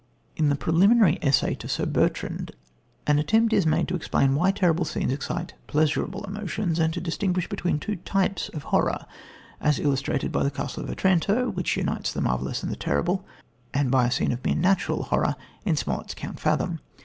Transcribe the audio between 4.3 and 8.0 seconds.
why terrible scenes excite pleasurable emotions and to distinguish between two